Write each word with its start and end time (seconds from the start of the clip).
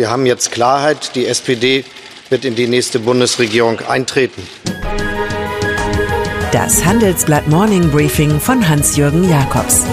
Wir 0.00 0.08
haben 0.08 0.24
jetzt 0.24 0.50
Klarheit. 0.50 1.14
Die 1.14 1.26
SPD 1.26 1.84
wird 2.30 2.46
in 2.46 2.54
die 2.54 2.66
nächste 2.66 3.00
Bundesregierung 3.00 3.80
eintreten. 3.80 4.42
Das 6.52 6.86
Handelsblatt 6.86 7.48
Morning 7.48 7.90
Briefing 7.90 8.40
von 8.40 8.66
Hans-Jürgen 8.66 9.28
Jakobs. 9.28 9.84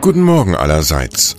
Guten 0.00 0.22
Morgen 0.22 0.54
allerseits. 0.54 1.34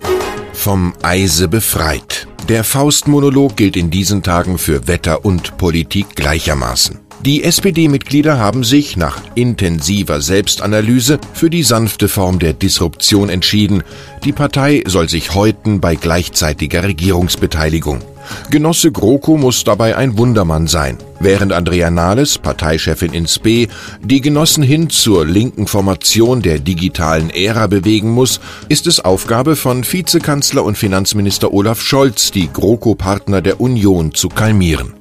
Vom 0.51 0.93
Eise 1.01 1.47
befreit. 1.47 2.27
Der 2.49 2.65
Faustmonolog 2.65 3.55
gilt 3.55 3.77
in 3.77 3.89
diesen 3.89 4.21
Tagen 4.21 4.57
für 4.57 4.89
Wetter 4.89 5.23
und 5.23 5.55
Politik 5.55 6.17
gleichermaßen. 6.17 6.99
Die 7.25 7.43
SPD-Mitglieder 7.43 8.37
haben 8.37 8.63
sich 8.63 8.95
nach 8.95 9.21
intensiver 9.35 10.21
Selbstanalyse 10.21 11.19
für 11.33 11.49
die 11.49 11.63
sanfte 11.63 12.07
Form 12.07 12.39
der 12.39 12.53
Disruption 12.53 13.27
entschieden. 13.27 13.83
Die 14.23 14.31
Partei 14.31 14.83
soll 14.87 15.09
sich 15.09 15.35
häuten 15.35 15.81
bei 15.81 15.95
gleichzeitiger 15.95 16.83
Regierungsbeteiligung. 16.83 17.99
Genosse 18.49 18.91
GroKo 18.91 19.37
muss 19.37 19.63
dabei 19.63 19.95
ein 19.95 20.17
Wundermann 20.17 20.67
sein. 20.67 20.97
Während 21.19 21.51
Andrea 21.51 21.91
Nahles, 21.91 22.37
Parteichefin 22.37 23.13
in 23.13 23.27
Spe, 23.27 23.67
die 24.01 24.21
Genossen 24.21 24.63
hin 24.63 24.89
zur 24.89 25.25
linken 25.25 25.67
Formation 25.67 26.41
der 26.41 26.59
digitalen 26.59 27.29
Ära 27.29 27.67
bewegen 27.67 28.11
muss, 28.11 28.39
ist 28.69 28.87
es 28.87 29.03
Aufgabe 29.03 29.55
von 29.55 29.83
Vizekanzler 29.83 30.63
und 30.63 30.77
Finanzminister 30.77 31.53
Olaf 31.53 31.81
Scholz, 31.81 32.31
die 32.31 32.49
GroKo-Partner 32.51 33.41
der 33.41 33.59
Union 33.59 34.13
zu 34.13 34.29
kalmieren. 34.29 34.93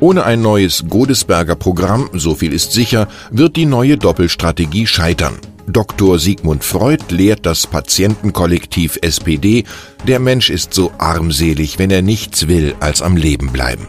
Ohne 0.00 0.24
ein 0.24 0.42
neues 0.42 0.84
Godesberger 0.88 1.56
Programm, 1.56 2.10
so 2.12 2.34
viel 2.34 2.52
ist 2.52 2.72
sicher, 2.72 3.08
wird 3.30 3.56
die 3.56 3.66
neue 3.66 3.96
Doppelstrategie 3.96 4.86
scheitern. 4.86 5.38
Dr. 5.66 6.18
Sigmund 6.18 6.64
Freud 6.64 7.04
lehrt 7.08 7.46
das 7.46 7.66
Patientenkollektiv 7.66 8.98
SPD, 9.02 9.64
der 10.06 10.18
Mensch 10.18 10.50
ist 10.50 10.74
so 10.74 10.92
armselig, 10.98 11.78
wenn 11.78 11.90
er 11.90 12.02
nichts 12.02 12.48
will, 12.48 12.74
als 12.80 13.02
am 13.02 13.16
Leben 13.16 13.50
bleiben. 13.50 13.88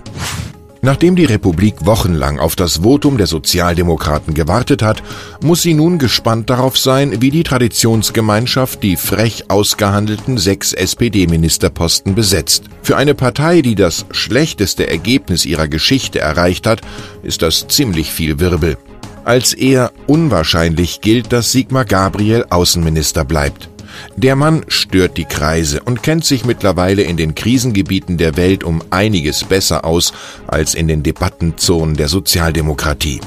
Nachdem 0.86 1.16
die 1.16 1.26
Republik 1.26 1.88
wochenlang 1.88 2.38
auf 2.38 2.56
das 2.56 2.84
Votum 2.84 3.18
der 3.18 3.26
Sozialdemokraten 3.26 4.36
gewartet 4.36 4.84
hat, 4.84 5.02
muss 5.42 5.64
sie 5.64 5.74
nun 5.74 5.98
gespannt 5.98 6.52
darauf 6.52 6.78
sein, 6.78 7.24
wie 7.24 7.32
die 7.32 7.42
Traditionsgemeinschaft 7.42 8.84
die 8.84 8.96
frech 8.96 9.50
ausgehandelten 9.50 10.38
sechs 10.38 10.74
SPD-Ministerposten 10.74 12.14
besetzt. 12.14 12.66
Für 12.84 12.98
eine 12.98 13.16
Partei, 13.16 13.64
die 13.64 13.74
das 13.74 14.06
schlechteste 14.12 14.88
Ergebnis 14.88 15.48
ihrer 15.48 15.68
Geschichte 15.68 16.20
erreicht 16.20 16.68
hat, 16.68 16.82
ist 17.24 17.42
das 17.42 17.68
ziemlich 17.68 18.12
viel 18.12 18.40
Wirbel. 18.40 18.78
Als 19.26 19.56
eher 19.56 19.92
unwahrscheinlich 20.06 21.02
gilt, 21.02 21.34
dass 21.34 21.52
Sigmar 21.52 21.84
Gabriel 21.84 22.46
Außenminister 22.50 23.26
bleibt. 23.26 23.70
Der 24.16 24.36
Mann 24.36 24.64
stört 24.68 25.18
die 25.18 25.26
Kreise 25.26 25.82
und 25.82 26.04
kennt 26.04 26.26
sich 26.26 26.46
mittlerweile 26.46 27.02
in 27.02 27.18
den 27.18 27.34
Krisengebieten 27.34 28.18
der 28.18 28.38
Welt 28.38 28.64
um 28.64 28.84
einiges 28.92 29.44
besser 29.44 29.84
aus 29.84 30.14
als 30.46 30.76
in 30.76 30.88
den 30.88 31.02
Debattenzonen 31.02 31.96
der 31.96 32.08
Sozialdemokratie. 32.08 33.20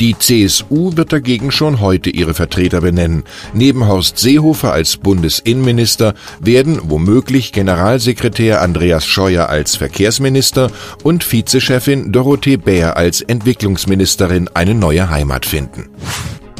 Die 0.00 0.18
CSU 0.18 0.96
wird 0.96 1.12
dagegen 1.12 1.50
schon 1.50 1.80
heute 1.80 2.10
ihre 2.10 2.34
Vertreter 2.34 2.80
benennen. 2.80 3.24
Neben 3.54 3.86
Horst 3.86 4.18
Seehofer 4.18 4.72
als 4.72 4.96
Bundesinnenminister 4.96 6.14
werden 6.40 6.80
womöglich 6.84 7.52
Generalsekretär 7.52 8.62
Andreas 8.62 9.06
Scheuer 9.06 9.48
als 9.48 9.76
Verkehrsminister 9.76 10.70
und 11.04 11.30
Vizechefin 11.30 12.10
Dorothee 12.12 12.56
Bär 12.56 12.96
als 12.96 13.20
Entwicklungsministerin 13.20 14.48
eine 14.54 14.74
neue 14.74 15.10
Heimat 15.10 15.46
finden. 15.46 15.88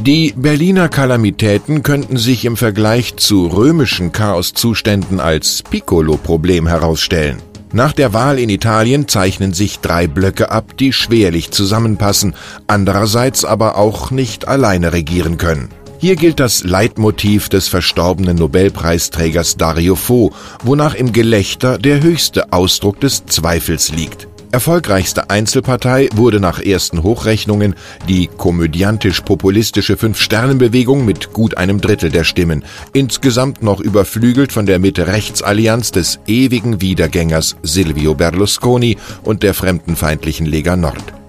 Die 0.00 0.34
Berliner 0.36 0.88
Kalamitäten 0.88 1.82
könnten 1.84 2.16
sich 2.16 2.44
im 2.44 2.56
Vergleich 2.56 3.16
zu 3.16 3.46
römischen 3.46 4.10
Chaoszuständen 4.10 5.20
als 5.20 5.62
Piccolo-Problem 5.62 6.66
herausstellen. 6.66 7.40
Nach 7.74 7.92
der 7.92 8.12
Wahl 8.12 8.38
in 8.38 8.50
Italien 8.50 9.08
zeichnen 9.08 9.54
sich 9.54 9.80
drei 9.80 10.06
Blöcke 10.06 10.50
ab, 10.50 10.76
die 10.78 10.92
schwerlich 10.92 11.50
zusammenpassen, 11.52 12.34
andererseits 12.66 13.46
aber 13.46 13.76
auch 13.78 14.10
nicht 14.10 14.46
alleine 14.46 14.92
regieren 14.92 15.38
können. 15.38 15.70
Hier 15.98 16.16
gilt 16.16 16.40
das 16.40 16.64
Leitmotiv 16.64 17.48
des 17.48 17.68
verstorbenen 17.68 18.36
Nobelpreisträgers 18.36 19.56
Dario 19.56 19.94
Fo, 19.94 20.32
wonach 20.64 20.94
im 20.94 21.12
Gelächter 21.12 21.78
der 21.78 22.02
höchste 22.02 22.52
Ausdruck 22.52 23.00
des 23.00 23.24
Zweifels 23.24 23.92
liegt. 23.92 24.28
Erfolgreichste 24.52 25.30
Einzelpartei 25.30 26.10
wurde 26.14 26.38
nach 26.38 26.60
ersten 26.60 27.02
Hochrechnungen 27.02 27.74
die 28.06 28.26
komödiantisch-populistische 28.26 29.96
Fünf-Sterne-Bewegung 29.96 31.06
mit 31.06 31.32
gut 31.32 31.56
einem 31.56 31.80
Drittel 31.80 32.10
der 32.10 32.24
Stimmen, 32.24 32.62
insgesamt 32.92 33.62
noch 33.62 33.80
überflügelt 33.80 34.52
von 34.52 34.66
der 34.66 34.78
Mitte-Rechts-Allianz 34.78 35.92
des 35.92 36.20
ewigen 36.26 36.82
Wiedergängers 36.82 37.56
Silvio 37.62 38.14
Berlusconi 38.14 38.98
und 39.22 39.42
der 39.42 39.54
fremdenfeindlichen 39.54 40.44
Lega 40.44 40.76
Nord. 40.76 41.21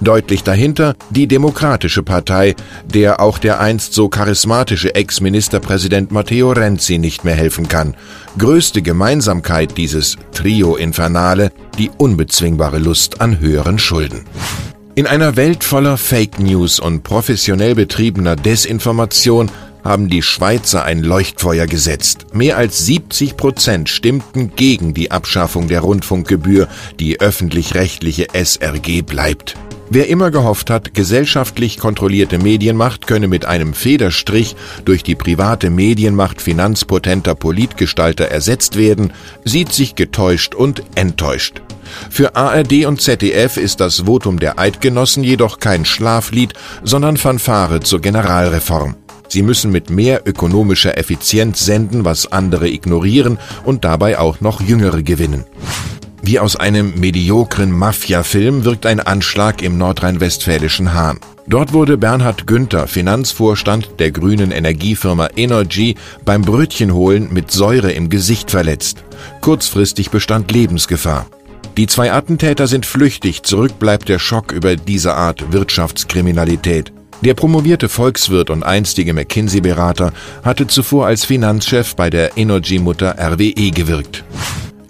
Deutlich 0.00 0.42
dahinter 0.42 0.94
die 1.10 1.26
Demokratische 1.26 2.02
Partei, 2.02 2.54
der 2.84 3.20
auch 3.20 3.38
der 3.38 3.60
einst 3.60 3.92
so 3.94 4.08
charismatische 4.08 4.94
Ex-Ministerpräsident 4.94 6.10
Matteo 6.10 6.52
Renzi 6.52 6.98
nicht 6.98 7.24
mehr 7.24 7.34
helfen 7.34 7.68
kann. 7.68 7.94
Größte 8.38 8.82
Gemeinsamkeit 8.82 9.76
dieses 9.76 10.16
Trio 10.32 10.76
Infernale, 10.76 11.52
die 11.78 11.90
unbezwingbare 11.96 12.78
Lust 12.78 13.20
an 13.20 13.40
höheren 13.40 13.78
Schulden. 13.78 14.24
In 14.94 15.06
einer 15.06 15.36
Welt 15.36 15.64
voller 15.64 15.96
Fake 15.96 16.40
News 16.40 16.80
und 16.80 17.04
professionell 17.04 17.74
betriebener 17.74 18.36
Desinformation 18.36 19.50
haben 19.84 20.08
die 20.08 20.22
Schweizer 20.22 20.84
ein 20.84 21.02
Leuchtfeuer 21.02 21.66
gesetzt. 21.66 22.26
Mehr 22.32 22.56
als 22.56 22.86
70 22.86 23.36
Prozent 23.36 23.88
stimmten 23.88 24.52
gegen 24.56 24.94
die 24.94 25.10
Abschaffung 25.10 25.68
der 25.68 25.80
Rundfunkgebühr. 25.80 26.68
Die 26.98 27.20
öffentlich-rechtliche 27.20 28.28
SRG 28.32 29.02
bleibt. 29.02 29.56
Wer 29.92 30.08
immer 30.08 30.30
gehofft 30.30 30.70
hat, 30.70 30.94
gesellschaftlich 30.94 31.78
kontrollierte 31.78 32.38
Medienmacht 32.38 33.08
könne 33.08 33.26
mit 33.26 33.44
einem 33.44 33.74
Federstrich 33.74 34.54
durch 34.84 35.02
die 35.02 35.16
private 35.16 35.68
Medienmacht 35.68 36.40
finanzpotenter 36.40 37.34
Politgestalter 37.34 38.26
ersetzt 38.26 38.76
werden, 38.76 39.12
sieht 39.44 39.72
sich 39.72 39.96
getäuscht 39.96 40.54
und 40.54 40.84
enttäuscht. 40.94 41.60
Für 42.08 42.36
ARD 42.36 42.84
und 42.86 43.00
ZDF 43.00 43.56
ist 43.56 43.80
das 43.80 44.06
Votum 44.06 44.38
der 44.38 44.60
Eidgenossen 44.60 45.24
jedoch 45.24 45.58
kein 45.58 45.84
Schlaflied, 45.84 46.54
sondern 46.84 47.16
Fanfare 47.16 47.80
zur 47.80 48.00
Generalreform. 48.00 48.94
Sie 49.30 49.42
müssen 49.42 49.70
mit 49.70 49.90
mehr 49.90 50.22
ökonomischer 50.26 50.98
Effizienz 50.98 51.64
senden, 51.64 52.04
was 52.04 52.32
andere 52.32 52.68
ignorieren 52.68 53.38
und 53.64 53.84
dabei 53.84 54.18
auch 54.18 54.40
noch 54.40 54.60
Jüngere 54.60 55.04
gewinnen. 55.04 55.44
Wie 56.20 56.40
aus 56.40 56.56
einem 56.56 56.98
mediokren 56.98 57.70
Mafia-Film 57.70 58.64
wirkt 58.64 58.86
ein 58.86 58.98
Anschlag 58.98 59.62
im 59.62 59.78
nordrhein-westfälischen 59.78 60.94
Hahn. 60.94 61.20
Dort 61.46 61.72
wurde 61.72 61.96
Bernhard 61.96 62.48
Günther, 62.48 62.88
Finanzvorstand 62.88 64.00
der 64.00 64.10
grünen 64.10 64.50
Energiefirma 64.50 65.28
Energy, 65.36 65.94
beim 66.24 66.42
Brötchenholen 66.42 67.32
mit 67.32 67.52
Säure 67.52 67.92
im 67.92 68.10
Gesicht 68.10 68.50
verletzt. 68.50 69.04
Kurzfristig 69.40 70.10
bestand 70.10 70.50
Lebensgefahr. 70.50 71.26
Die 71.76 71.86
zwei 71.86 72.12
Attentäter 72.12 72.66
sind 72.66 72.84
flüchtig, 72.84 73.44
zurück 73.44 73.78
bleibt 73.78 74.08
der 74.08 74.18
Schock 74.18 74.50
über 74.50 74.74
diese 74.74 75.14
Art 75.14 75.52
Wirtschaftskriminalität. 75.52 76.92
Der 77.22 77.34
promovierte 77.34 77.90
Volkswirt 77.90 78.48
und 78.48 78.62
einstige 78.62 79.12
McKinsey-Berater 79.12 80.12
hatte 80.42 80.66
zuvor 80.66 81.06
als 81.06 81.26
Finanzchef 81.26 81.94
bei 81.94 82.08
der 82.08 82.38
Energy-Mutter 82.38 83.16
RWE 83.18 83.70
gewirkt. 83.70 84.24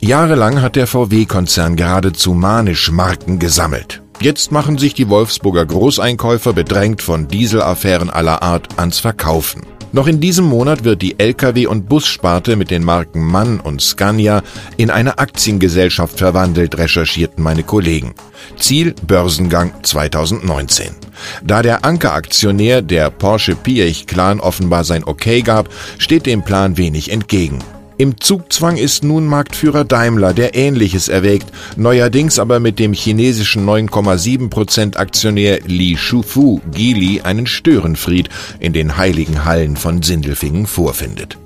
Jahrelang 0.01 0.63
hat 0.63 0.77
der 0.77 0.87
VW-Konzern 0.87 1.75
geradezu 1.75 2.33
manisch 2.33 2.91
Marken 2.91 3.39
gesammelt. 3.41 4.03
Jetzt 4.21 4.53
machen 4.53 4.79
sich 4.79 4.95
die 4.95 5.09
Wolfsburger 5.09 5.67
Großeinkäufer 5.67 6.53
bedrängt 6.53 7.03
von 7.03 7.27
Dieselaffären 7.27 8.11
aller 8.11 8.43
Art 8.43 8.79
ans 8.79 9.01
Verkaufen. 9.01 9.63
Noch 9.93 10.07
in 10.07 10.21
diesem 10.21 10.45
Monat 10.45 10.85
wird 10.85 11.03
die 11.03 11.17
Lkw- 11.17 11.67
und 11.67 11.89
Bussparte 11.89 12.55
mit 12.55 12.71
den 12.71 12.85
Marken 12.85 13.27
Mann 13.27 13.59
und 13.59 13.83
Scania 13.83 14.43
in 14.77 14.89
eine 14.91 15.19
Aktiengesellschaft 15.19 16.17
verwandelt, 16.17 16.79
recherchierten 16.79 17.43
meine 17.43 17.65
Kollegen. 17.65 18.15
Ziel 18.57 18.95
Börsengang 19.07 19.73
2019. 19.83 20.95
Da 21.43 21.63
der 21.63 21.85
Ankeraktionär 21.85 22.83
der 22.83 23.11
Porsche 23.11 23.57
Piech-Clan 23.57 24.39
offenbar 24.39 24.85
sein 24.85 25.03
Okay 25.05 25.43
gab, 25.43 25.69
steht 25.99 26.27
dem 26.27 26.43
Plan 26.43 26.77
wenig 26.77 27.11
entgegen. 27.11 27.59
Im 28.01 28.19
Zugzwang 28.19 28.79
ist 28.79 29.05
nun 29.05 29.27
Marktführer 29.27 29.85
Daimler, 29.85 30.33
der 30.33 30.55
Ähnliches 30.55 31.09
erwägt, 31.09 31.53
neuerdings 31.77 32.39
aber 32.39 32.59
mit 32.59 32.79
dem 32.79 32.95
chinesischen 32.95 33.69
9,7% 33.69 34.97
Aktionär 34.97 35.59
Li 35.67 35.99
Shufu 35.99 36.63
Gili 36.73 37.21
einen 37.21 37.47
Störenfried 37.47 38.31
in 38.59 38.73
den 38.73 38.97
heiligen 38.97 39.45
Hallen 39.45 39.77
von 39.77 40.01
Sindelfingen 40.03 40.67
vorfindet. 40.67 41.37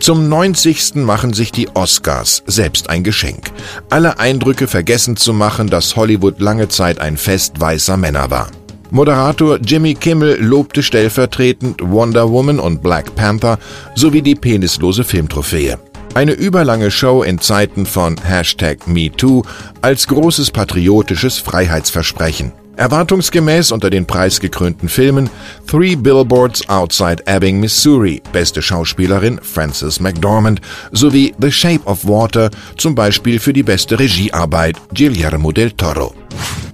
Zum 0.00 0.28
90. 0.28 0.96
machen 0.96 1.34
sich 1.34 1.52
die 1.52 1.68
Oscars 1.72 2.42
selbst 2.48 2.90
ein 2.90 3.04
Geschenk. 3.04 3.52
Alle 3.88 4.18
Eindrücke 4.18 4.66
vergessen 4.66 5.16
zu 5.16 5.32
machen, 5.32 5.68
dass 5.68 5.94
Hollywood 5.94 6.40
lange 6.40 6.68
Zeit 6.68 6.98
ein 6.98 7.16
Fest 7.16 7.60
weißer 7.60 7.96
Männer 7.96 8.28
war. 8.28 8.50
Moderator 8.90 9.58
Jimmy 9.64 9.94
Kimmel 9.94 10.36
lobte 10.42 10.82
stellvertretend 10.82 11.80
Wonder 11.80 12.28
Woman 12.28 12.58
und 12.58 12.82
Black 12.82 13.14
Panther 13.14 13.60
sowie 13.94 14.20
die 14.20 14.34
penislose 14.34 15.04
Filmtrophäe. 15.04 15.78
Eine 16.14 16.32
überlange 16.32 16.90
Show 16.90 17.22
in 17.22 17.38
Zeiten 17.38 17.86
von 17.86 18.16
Hashtag 18.22 18.86
MeToo 18.86 19.42
als 19.80 20.06
großes 20.06 20.50
patriotisches 20.50 21.38
Freiheitsversprechen. 21.38 22.52
Erwartungsgemäß 22.76 23.72
unter 23.72 23.88
den 23.88 24.06
preisgekrönten 24.06 24.90
Filmen 24.90 25.30
Three 25.66 25.96
Billboards 25.96 26.68
Outside 26.68 27.22
Ebbing, 27.26 27.60
Missouri, 27.60 28.22
beste 28.32 28.60
Schauspielerin 28.60 29.40
Frances 29.42 30.00
McDormand, 30.00 30.60
sowie 30.90 31.34
The 31.38 31.50
Shape 31.50 31.84
of 31.86 32.06
Water, 32.06 32.50
zum 32.76 32.94
Beispiel 32.94 33.38
für 33.38 33.54
die 33.54 33.62
beste 33.62 33.98
Regiearbeit 33.98 34.76
Guillermo 34.94 35.50
del 35.50 35.70
Toro. 35.72 36.14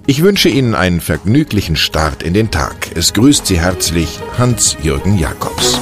Ich 0.07 0.23
wünsche 0.23 0.49
Ihnen 0.49 0.75
einen 0.75 1.01
vergnüglichen 1.01 1.77
Start 1.77 2.23
in 2.25 2.35
den 2.35 2.51
Tag. 2.51 2.91
Es 2.97 3.13
grüßt 3.13 3.47
Sie 3.47 3.61
herzlich 3.61 4.19
Hans-Jürgen 4.37 5.17
Jakobs. 5.19 5.79